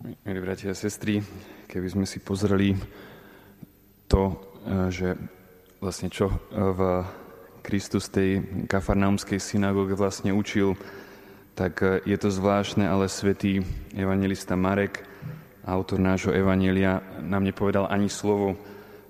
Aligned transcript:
Milí 0.00 0.40
bratia 0.40 0.72
a 0.72 0.80
sestry, 0.80 1.20
keby 1.68 1.92
sme 1.92 2.08
si 2.08 2.24
pozreli 2.24 2.72
to, 4.08 4.32
e, 4.32 4.88
že 4.88 5.12
vlastne 5.76 6.08
čo 6.08 6.32
v 6.48 7.04
Kristus 7.60 8.08
tej 8.08 8.40
kafarnaumskej 8.64 9.36
synagóge 9.36 9.92
vlastne 9.92 10.32
učil, 10.32 10.72
tak 11.52 11.84
e, 11.84 12.00
je 12.08 12.16
to 12.16 12.32
zvláštne, 12.32 12.88
ale 12.88 13.12
svätý 13.12 13.60
evangelista 13.92 14.56
Marek, 14.56 15.04
autor 15.68 16.00
nášho 16.00 16.32
evanelia, 16.32 17.04
nám 17.20 17.44
nepovedal 17.44 17.84
ani 17.92 18.08
slovo, 18.08 18.56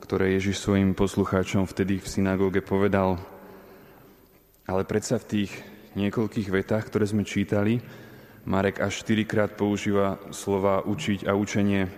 ktoré 0.03 0.35
Ježiš 0.35 0.59
svojim 0.59 0.99
poslucháčom 0.99 1.71
vtedy 1.71 2.03
v 2.03 2.11
synagóge 2.11 2.67
povedal. 2.67 3.15
Ale 4.67 4.83
predsa 4.83 5.23
v 5.23 5.29
tých 5.39 5.55
niekoľkých 5.95 6.51
vetách, 6.51 6.91
ktoré 6.91 7.07
sme 7.07 7.23
čítali, 7.23 7.79
Marek 8.49 8.81
až 8.81 9.05
štyrikrát 9.05 9.53
používa 9.53 10.17
slova 10.33 10.81
učiť 10.81 11.29
a 11.29 11.37
učenie. 11.37 11.93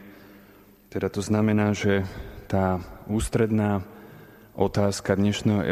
Teda 0.90 1.06
to 1.06 1.22
znamená, 1.22 1.70
že 1.70 2.02
tá 2.50 2.82
ústredná 3.06 3.86
otázka 4.58 5.14
dnešného 5.14 5.62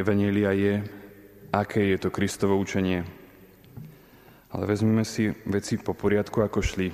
evanielia 0.00 0.50
je, 0.56 0.74
aké 1.52 1.92
je 1.92 1.98
to 2.00 2.08
Kristovo 2.08 2.56
učenie. 2.56 3.04
Ale 4.56 4.64
vezmeme 4.64 5.04
si 5.04 5.28
veci 5.44 5.76
po 5.76 5.92
poriadku, 5.92 6.40
ako 6.40 6.64
šli. 6.64 6.88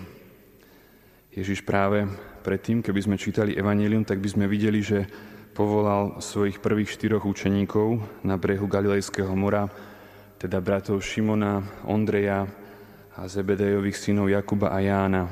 Ježiš 1.30 1.62
práve 1.62 2.10
predtým, 2.42 2.82
keby 2.82 3.00
sme 3.06 3.22
čítali 3.22 3.54
evanelium, 3.54 4.02
tak 4.02 4.18
by 4.18 4.28
sme 4.34 4.50
videli, 4.50 4.82
že 4.82 5.06
povolal 5.54 6.18
svojich 6.18 6.58
prvých 6.58 6.90
štyroch 6.98 7.22
učeníkov 7.22 8.02
na 8.26 8.34
brehu 8.34 8.66
Galilejského 8.66 9.30
mora, 9.38 9.70
teda 10.42 10.58
bratov 10.58 11.06
Šimona, 11.06 11.62
Ondreja, 11.86 12.50
a 13.18 13.26
Zebedejových 13.26 13.98
synov 13.98 14.30
Jakuba 14.30 14.70
a 14.70 14.78
Jána. 14.78 15.26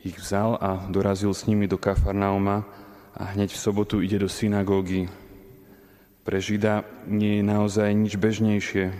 Ich 0.00 0.16
vzal 0.16 0.56
a 0.56 0.88
dorazil 0.88 1.36
s 1.36 1.44
nimi 1.44 1.68
do 1.68 1.76
Kafarnauma 1.76 2.64
a 3.12 3.36
hneď 3.36 3.52
v 3.52 3.60
sobotu 3.60 4.00
ide 4.00 4.16
do 4.16 4.28
synagógy. 4.32 5.08
Pre 6.24 6.38
Žida 6.40 6.88
nie 7.04 7.40
je 7.40 7.44
naozaj 7.44 7.92
nič 7.92 8.16
bežnejšie. 8.16 8.96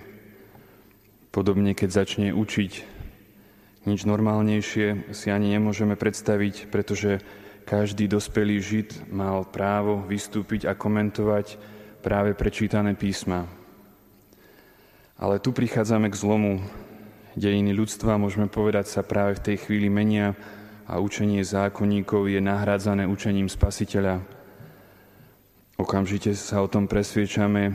Podobne, 1.33 1.73
keď 1.73 2.05
začne 2.05 2.37
učiť, 2.37 2.73
nič 3.89 4.01
normálnejšie 4.05 5.17
si 5.17 5.29
ani 5.33 5.57
nemôžeme 5.57 5.97
predstaviť, 5.97 6.69
pretože 6.69 7.25
každý 7.65 8.13
dospelý 8.13 8.61
Žid 8.61 9.09
mal 9.09 9.49
právo 9.49 10.05
vystúpiť 10.05 10.69
a 10.69 10.77
komentovať 10.77 11.57
práve 12.05 12.37
prečítané 12.37 12.93
písma. 12.93 13.49
Ale 15.17 15.41
tu 15.41 15.57
prichádzame 15.57 16.13
k 16.13 16.21
zlomu, 16.21 16.61
dejiny 17.35 17.75
ľudstva, 17.75 18.19
môžeme 18.19 18.47
povedať, 18.47 18.87
sa 18.87 19.03
práve 19.03 19.39
v 19.39 19.45
tej 19.53 19.57
chvíli 19.67 19.91
menia 19.91 20.39
a 20.87 21.03
učenie 21.03 21.43
zákonníkov 21.43 22.31
je 22.31 22.39
nahrádzané 22.39 23.11
učením 23.11 23.51
Spasiteľa. 23.51 24.23
Okamžite 25.75 26.31
sa 26.39 26.63
o 26.63 26.71
tom 26.71 26.87
presviečame 26.87 27.75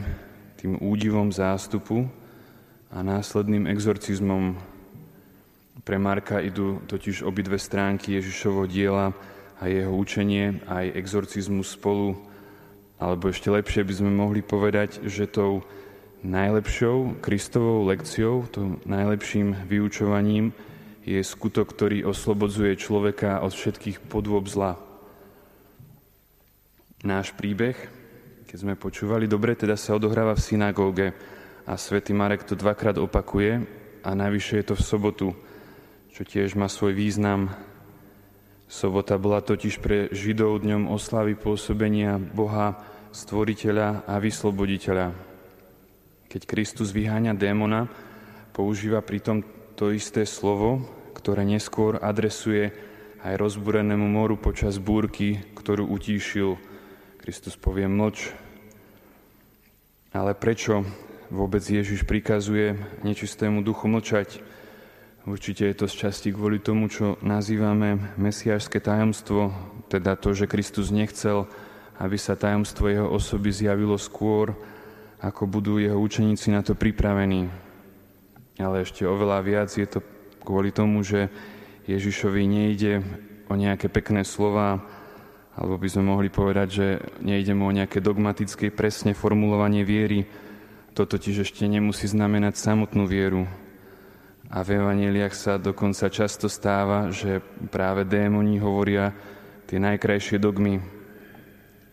tým 0.55 0.79
údivom 0.79 1.35
zástupu 1.35 2.07
a 2.87 3.03
následným 3.03 3.67
exorcizmom. 3.67 4.55
Pre 5.83 5.97
Marka 5.99 6.39
idú 6.39 6.79
totiž 6.87 7.27
obidve 7.27 7.59
stránky 7.59 8.15
Ježišovo 8.15 8.63
diela 8.63 9.11
a 9.59 9.67
jeho 9.67 9.91
učenie 9.91 10.63
aj 10.71 10.95
exorcizmus 10.95 11.75
spolu, 11.75 12.15
alebo 12.95 13.27
ešte 13.27 13.51
lepšie 13.51 13.83
by 13.83 13.93
sme 13.95 14.11
mohli 14.11 14.39
povedať, 14.39 15.03
že 15.03 15.27
tou 15.27 15.63
Najlepšou 16.19 17.23
Kristovou 17.23 17.87
lekciou, 17.87 18.43
to 18.51 18.75
najlepším 18.83 19.55
vyučovaním 19.63 20.51
je 21.07 21.23
skutok, 21.23 21.71
ktorý 21.71 22.03
oslobodzuje 22.11 22.75
človeka 22.75 23.39
od 23.39 23.55
všetkých 23.55 24.03
podôb 24.03 24.43
zla. 24.51 24.75
Náš 27.07 27.31
príbeh, 27.39 27.79
keď 28.51 28.57
sme 28.59 28.75
počúvali 28.75 29.31
dobre, 29.31 29.55
teda 29.55 29.79
sa 29.79 29.95
odohráva 29.95 30.35
v 30.35 30.43
synagóge 30.43 31.07
a 31.63 31.79
svätý 31.79 32.11
Marek 32.11 32.43
to 32.43 32.59
dvakrát 32.59 32.99
opakuje 32.99 33.63
a 34.03 34.09
najvyššie 34.11 34.55
je 34.59 34.67
to 34.67 34.75
v 34.75 34.83
sobotu, 34.83 35.27
čo 36.11 36.27
tiež 36.27 36.59
má 36.59 36.67
svoj 36.67 36.99
význam. 36.99 37.47
Sobota 38.67 39.15
bola 39.15 39.39
totiž 39.39 39.79
pre 39.79 40.11
Židov 40.11 40.67
dňom 40.67 40.91
oslavy 40.91 41.39
pôsobenia 41.39 42.19
Boha, 42.19 42.75
Stvoriteľa 43.15 44.03
a 44.03 44.19
Vysloboditeľa. 44.19 45.28
Keď 46.29 46.45
Kristus 46.45 46.93
vyháňa 46.93 47.33
démona, 47.33 47.89
používa 48.53 49.01
pritom 49.01 49.41
to 49.73 49.89
isté 49.89 50.29
slovo, 50.29 50.85
ktoré 51.17 51.41
neskôr 51.41 51.97
adresuje 51.97 52.69
aj 53.25 53.33
rozbúrenému 53.33 54.05
moru 54.05 54.37
počas 54.37 54.77
búrky, 54.77 55.41
ktorú 55.57 55.89
utíšil. 55.89 56.61
Kristus 57.17 57.57
povie 57.57 57.89
mlč. 57.89 58.29
Ale 60.13 60.37
prečo 60.37 60.85
vôbec 61.33 61.65
Ježiš 61.65 62.05
prikazuje 62.05 62.77
nečistému 63.01 63.65
duchu 63.65 63.89
mlčať? 63.89 64.45
Určite 65.25 65.65
je 65.65 65.81
to 65.81 65.89
z 65.89 65.97
časti 65.97 66.29
kvôli 66.29 66.61
tomu, 66.61 66.93
čo 66.93 67.17
nazývame 67.25 68.15
mesiášske 68.21 68.77
tajomstvo, 68.77 69.49
teda 69.89 70.13
to, 70.13 70.37
že 70.37 70.45
Kristus 70.45 70.93
nechcel, 70.93 71.49
aby 71.97 72.21
sa 72.21 72.37
tajomstvo 72.37 72.85
jeho 72.85 73.09
osoby 73.09 73.49
zjavilo 73.49 73.97
skôr, 73.97 74.53
ako 75.19 75.51
budú 75.51 75.79
jeho 75.79 75.99
učeníci 75.99 76.51
na 76.51 76.63
to 76.63 76.75
pripravení. 76.75 77.51
Ale 78.59 78.83
ešte 78.83 79.03
oveľa 79.03 79.39
viac 79.43 79.69
je 79.71 79.87
to 79.87 79.99
kvôli 80.43 80.71
tomu, 80.71 81.03
že 81.03 81.27
Ježišovi 81.87 82.43
nejde 82.47 83.03
o 83.51 83.55
nejaké 83.55 83.91
pekné 83.91 84.23
slova, 84.23 84.79
alebo 85.59 85.75
by 85.75 85.87
sme 85.91 86.03
mohli 86.07 86.31
povedať, 86.31 86.67
že 86.71 86.87
nejde 87.19 87.51
mu 87.51 87.67
o 87.67 87.75
nejaké 87.75 87.99
dogmatické 87.99 88.71
presne 88.71 89.11
formulovanie 89.11 89.83
viery. 89.83 90.23
To 90.95 91.03
totiž 91.03 91.43
ešte 91.43 91.67
nemusí 91.67 92.07
znamenať 92.07 92.55
samotnú 92.55 93.03
vieru. 93.03 93.43
A 94.49 94.63
v 94.65 94.81
evaneliách 94.81 95.35
sa 95.35 95.53
dokonca 95.61 96.09
často 96.09 96.49
stáva, 96.49 97.11
že 97.11 97.43
práve 97.69 98.07
démoni 98.07 98.57
hovoria 98.57 99.13
tie 99.69 99.77
najkrajšie 99.77 100.41
dogmy, 100.41 100.81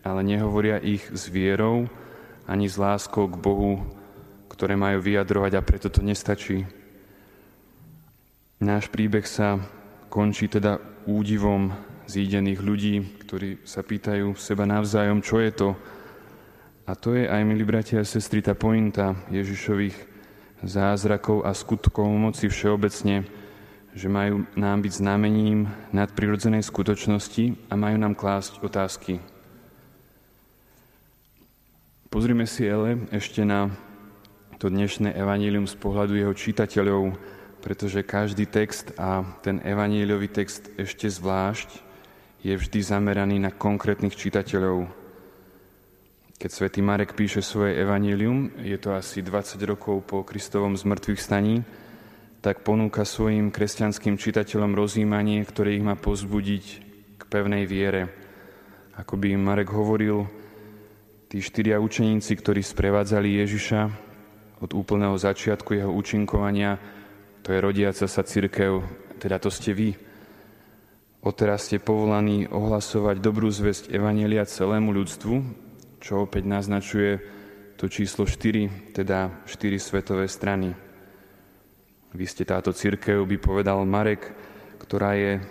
ale 0.01 0.21
nehovoria 0.25 0.81
ich 0.81 1.05
s 1.13 1.29
vierou, 1.29 1.85
ani 2.47 2.71
s 2.71 2.79
láskou 2.79 3.27
k 3.27 3.35
Bohu, 3.35 3.83
ktoré 4.47 4.79
majú 4.79 5.03
vyjadrovať 5.03 5.51
a 5.59 5.61
preto 5.61 5.91
to 5.91 5.99
nestačí. 5.99 6.63
Náš 8.63 8.89
príbeh 8.89 9.27
sa 9.27 9.61
končí 10.09 10.49
teda 10.49 10.81
údivom 11.05 11.75
zídených 12.07 12.59
ľudí, 12.63 12.95
ktorí 13.27 13.61
sa 13.67 13.83
pýtajú 13.83 14.33
seba 14.39 14.63
navzájom, 14.63 15.19
čo 15.21 15.43
je 15.43 15.51
to. 15.51 15.69
A 16.87 16.95
to 16.95 17.13
je 17.13 17.27
aj, 17.27 17.43
milí 17.43 17.67
bratia 17.67 17.99
a 17.99 18.07
sestry, 18.07 18.39
tá 18.39 18.55
pointa 18.55 19.13
Ježišových 19.27 19.93
zázrakov 20.63 21.43
a 21.43 21.51
skutkov 21.51 22.07
moci 22.07 22.47
všeobecne, 22.47 23.27
že 23.91 24.07
majú 24.07 24.47
nám 24.55 24.81
byť 24.81 24.93
znamením 25.03 25.67
nadprirodzenej 25.91 26.63
skutočnosti 26.63 27.69
a 27.69 27.73
majú 27.75 27.97
nám 27.99 28.15
klásť 28.15 28.63
otázky. 28.63 29.19
Pozrime 32.17 32.49
si 32.49 32.65
ale 32.65 33.05
ešte 33.13 33.45
na 33.45 33.69
to 34.57 34.73
dnešné 34.73 35.13
evanílium 35.13 35.69
z 35.69 35.77
pohľadu 35.77 36.17
jeho 36.17 36.33
čitateľov, 36.33 37.13
pretože 37.61 38.01
každý 38.01 38.49
text 38.49 38.89
a 38.97 39.21
ten 39.45 39.61
evaníliový 39.61 40.25
text 40.25 40.65
ešte 40.81 41.05
zvlášť 41.13 41.77
je 42.41 42.57
vždy 42.57 42.79
zameraný 42.81 43.37
na 43.37 43.53
konkrétnych 43.53 44.17
čitateľov. 44.17 44.89
Keď 46.41 46.49
svätý 46.49 46.81
Marek 46.81 47.13
píše 47.13 47.45
svoje 47.45 47.77
evanílium, 47.77 48.49
je 48.65 48.81
to 48.81 48.97
asi 48.97 49.21
20 49.21 49.61
rokov 49.69 50.01
po 50.09 50.25
Kristovom 50.25 50.73
zmrtvých 50.73 51.21
staní, 51.21 51.61
tak 52.41 52.65
ponúka 52.65 53.05
svojim 53.05 53.53
kresťanským 53.53 54.17
čitateľom 54.17 54.73
rozjímanie, 54.73 55.45
ktoré 55.45 55.77
ich 55.77 55.85
má 55.85 55.93
pozbudiť 55.93 56.65
k 57.13 57.23
pevnej 57.29 57.69
viere. 57.69 58.09
Ako 58.97 59.21
by 59.21 59.37
Marek 59.37 59.69
hovoril, 59.69 60.46
Tí 61.27 61.43
štyria 61.43 61.75
učeníci, 61.83 62.39
ktorí 62.39 62.63
sprevádzali 62.63 63.43
Ježiša 63.43 63.81
od 64.63 64.71
úplného 64.71 65.19
začiatku 65.19 65.75
jeho 65.75 65.91
účinkovania, 65.91 66.79
to 67.43 67.51
je 67.51 67.59
rodiaca 67.59 68.07
sa 68.07 68.23
církev, 68.23 68.79
teda 69.19 69.35
to 69.35 69.51
ste 69.51 69.75
vy. 69.75 69.91
Odteraz 71.19 71.67
ste 71.67 71.83
povolaní 71.83 72.47
ohlasovať 72.47 73.19
dobrú 73.19 73.51
zväzť 73.51 73.91
Evanelia 73.91 74.47
celému 74.47 74.95
ľudstvu, 74.95 75.35
čo 75.99 76.23
opäť 76.23 76.47
naznačuje 76.47 77.19
to 77.75 77.91
číslo 77.91 78.23
4, 78.23 78.95
teda 78.95 79.43
4 79.51 79.83
svetové 79.83 80.31
strany. 80.31 80.71
Vy 82.15 82.23
ste 82.23 82.47
táto 82.47 82.71
církev, 82.71 83.19
by 83.27 83.35
povedal 83.35 83.83
Marek, 83.83 84.31
ktorá 84.79 85.19
je 85.19 85.43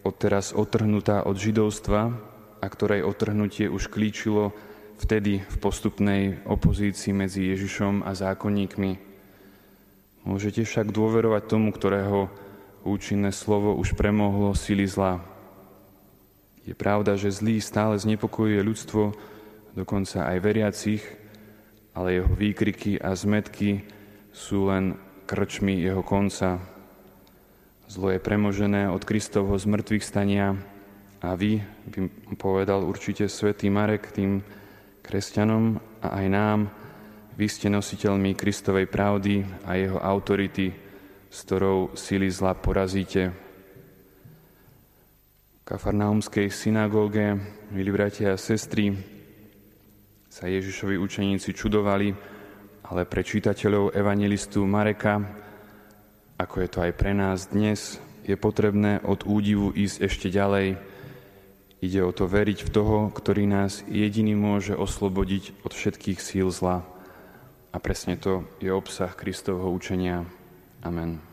odteraz 0.00 0.56
otrhnutá 0.56 1.28
od 1.28 1.36
židovstva 1.36 2.08
a 2.56 2.66
ktorej 2.72 3.04
otrhnutie 3.04 3.68
už 3.68 3.92
klíčilo 3.92 4.56
vtedy 5.00 5.40
v 5.40 5.56
postupnej 5.56 6.44
opozícii 6.44 7.16
medzi 7.16 7.48
Ježišom 7.48 8.04
a 8.04 8.12
zákonníkmi. 8.12 9.00
Môžete 10.28 10.68
však 10.68 10.92
dôverovať 10.92 11.42
tomu, 11.48 11.72
ktorého 11.72 12.28
účinné 12.84 13.32
slovo 13.32 13.72
už 13.80 13.96
premohlo 13.96 14.52
sily 14.52 14.84
zla. 14.84 15.24
Je 16.68 16.76
pravda, 16.76 17.16
že 17.16 17.32
zlý 17.32 17.64
stále 17.64 17.96
znepokojuje 17.96 18.60
ľudstvo, 18.60 19.16
dokonca 19.72 20.28
aj 20.28 20.44
veriacich, 20.44 21.02
ale 21.96 22.20
jeho 22.20 22.30
výkriky 22.36 23.00
a 23.00 23.16
zmetky 23.16 23.88
sú 24.36 24.68
len 24.68 25.00
krčmi 25.24 25.80
jeho 25.80 26.04
konca. 26.04 26.60
Zlo 27.88 28.12
je 28.12 28.20
premožené 28.22 28.92
od 28.92 29.02
Kristovho 29.02 29.56
zmrtvých 29.56 30.04
stania 30.04 30.54
a 31.24 31.34
vy, 31.34 31.64
by 31.88 31.98
povedal 32.36 32.84
určite 32.84 33.26
svätý 33.26 33.72
Marek 33.72 34.12
tým 34.12 34.44
kresťanom 35.10 35.74
a 36.06 36.22
aj 36.22 36.26
nám, 36.30 36.70
vy 37.34 37.50
ste 37.50 37.66
nositeľmi 37.66 38.38
Kristovej 38.38 38.86
pravdy 38.86 39.42
a 39.66 39.74
jeho 39.74 39.98
autority, 39.98 40.70
s 41.26 41.38
ktorou 41.42 41.98
sily 41.98 42.30
zla 42.30 42.54
porazíte. 42.54 43.34
V 45.58 45.62
kafarnaumskej 45.66 46.46
synagóge, 46.54 47.34
milí 47.74 47.90
bratia 47.90 48.38
a 48.38 48.38
sestry, 48.38 48.94
sa 50.30 50.46
Ježišovi 50.46 50.94
učeníci 50.94 51.58
čudovali, 51.58 52.14
ale 52.86 53.02
pre 53.02 53.26
čitateľov 53.26 53.98
evangelistu 53.98 54.62
Mareka, 54.62 55.18
ako 56.38 56.54
je 56.62 56.68
to 56.70 56.78
aj 56.86 56.92
pre 56.94 57.18
nás 57.18 57.50
dnes, 57.50 57.98
je 58.22 58.38
potrebné 58.38 59.02
od 59.02 59.26
údivu 59.26 59.74
ísť 59.74 60.06
ešte 60.06 60.30
ďalej. 60.30 60.78
Ide 61.80 62.04
o 62.04 62.12
to 62.12 62.28
veriť 62.28 62.68
v 62.68 62.72
toho, 62.72 63.08
ktorý 63.08 63.48
nás 63.48 63.80
jediný 63.88 64.36
môže 64.36 64.76
oslobodiť 64.76 65.64
od 65.64 65.72
všetkých 65.72 66.20
síl 66.20 66.52
zla. 66.52 66.84
A 67.72 67.76
presne 67.80 68.20
to 68.20 68.44
je 68.60 68.68
obsah 68.68 69.08
Kristovho 69.16 69.72
učenia. 69.72 70.28
Amen. 70.84 71.29